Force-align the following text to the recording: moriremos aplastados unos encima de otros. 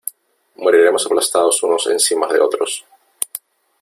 moriremos 0.63 1.05
aplastados 1.05 1.61
unos 1.61 1.85
encima 1.85 2.25
de 2.33 2.39
otros. 2.47 2.71